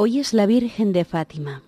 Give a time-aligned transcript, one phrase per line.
[0.00, 1.64] Hoy es la Virgen de Fátima.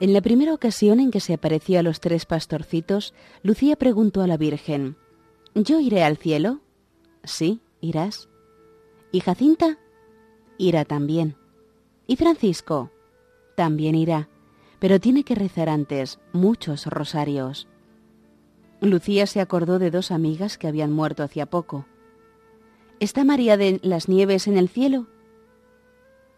[0.00, 4.26] En la primera ocasión en que se apareció a los tres pastorcitos, Lucía preguntó a
[4.26, 4.96] la Virgen,
[5.54, 6.62] ¿Yo iré al cielo?
[7.24, 8.30] Sí, irás.
[9.12, 9.78] ¿Y Jacinta?
[10.56, 11.36] Irá también.
[12.06, 12.90] ¿Y Francisco?
[13.54, 14.30] También irá,
[14.78, 17.68] pero tiene que rezar antes muchos rosarios.
[18.80, 21.84] Lucía se acordó de dos amigas que habían muerto hacía poco.
[22.98, 25.06] ¿Está María de las Nieves en el cielo?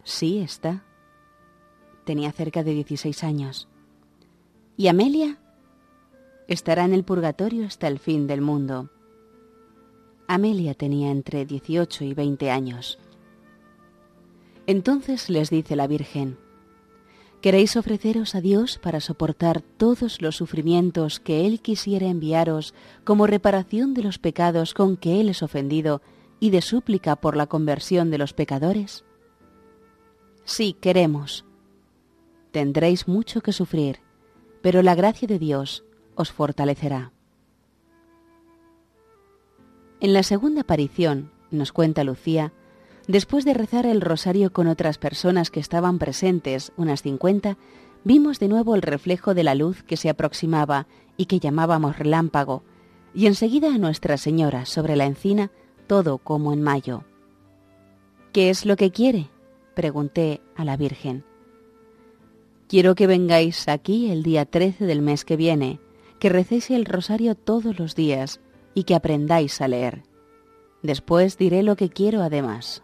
[0.02, 0.86] Sí, está.
[2.08, 3.68] Tenía cerca de 16 años.
[4.78, 5.38] ¿Y Amelia?
[6.46, 8.88] Estará en el purgatorio hasta el fin del mundo.
[10.26, 12.98] Amelia tenía entre 18 y 20 años.
[14.66, 16.38] Entonces les dice la Virgen,
[17.42, 22.72] ¿queréis ofreceros a Dios para soportar todos los sufrimientos que Él quisiera enviaros
[23.04, 26.00] como reparación de los pecados con que Él es ofendido
[26.40, 29.04] y de súplica por la conversión de los pecadores?
[30.46, 31.44] Sí, queremos,
[32.50, 34.00] tendréis mucho que sufrir,
[34.62, 37.12] pero la gracia de Dios os fortalecerá.
[40.00, 42.52] En la segunda aparición, nos cuenta Lucía,
[43.06, 47.56] después de rezar el rosario con otras personas que estaban presentes, unas cincuenta,
[48.04, 50.86] vimos de nuevo el reflejo de la luz que se aproximaba
[51.16, 52.62] y que llamábamos relámpago,
[53.14, 55.50] y enseguida a Nuestra Señora sobre la encina,
[55.86, 57.04] todo como en mayo.
[58.32, 59.30] ¿Qué es lo que quiere?
[59.74, 61.24] pregunté a la Virgen.
[62.68, 65.80] Quiero que vengáis aquí el día 13 del mes que viene,
[66.18, 68.40] que recéis el rosario todos los días
[68.74, 70.02] y que aprendáis a leer.
[70.82, 72.82] Después diré lo que quiero además.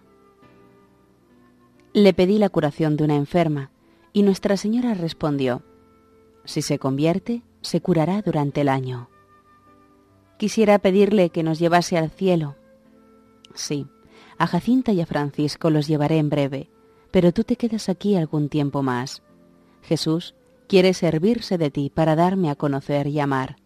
[1.93, 3.73] Le pedí la curación de una enferma
[4.15, 5.63] y Nuestra Señora respondió,
[6.47, 9.11] si se convierte, se curará durante el año.
[10.39, 12.57] Quisiera pedirle que nos llevase al cielo.
[13.55, 13.87] Sí,
[14.39, 16.71] a Jacinta y a Francisco los llevaré en breve,
[17.11, 19.23] pero tú te quedas aquí algún tiempo más.
[19.85, 20.35] Jesús
[20.67, 23.57] quiere servirse de ti para darme a conocer y amar.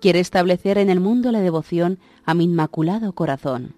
[0.00, 3.74] Quiere establecer en el mundo la devoción a mi inmaculado corazón.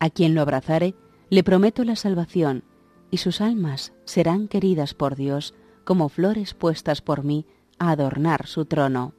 [0.00, 0.94] A quien lo abrazare,
[1.30, 2.64] le prometo la salvación,
[3.10, 5.54] y sus almas serán queridas por Dios
[5.84, 7.46] como flores puestas por mí
[7.78, 9.14] a adornar su trono.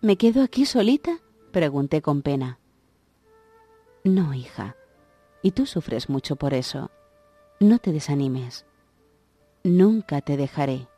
[0.00, 1.18] ¿Me quedo aquí solita?
[1.52, 2.58] pregunté con pena.
[4.04, 4.76] No, hija,
[5.42, 6.90] y tú sufres mucho por eso.
[7.60, 8.66] No te desanimes
[9.64, 10.88] nunca te dejaré.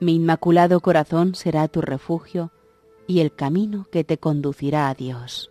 [0.00, 2.52] Mi inmaculado corazón será tu refugio
[3.06, 5.50] y el camino que te conducirá a Dios.